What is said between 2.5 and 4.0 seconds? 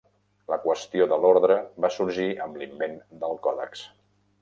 l'invent del còdex.